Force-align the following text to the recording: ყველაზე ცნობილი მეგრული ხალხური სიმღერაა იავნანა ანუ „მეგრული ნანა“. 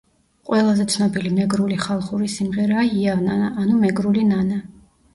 ყველაზე 0.49 0.85
ცნობილი 0.93 1.33
მეგრული 1.41 1.79
ხალხური 1.85 2.33
სიმღერაა 2.39 2.89
იავნანა 2.97 3.55
ანუ 3.67 3.81
„მეგრული 3.87 4.29
ნანა“. 4.35 4.63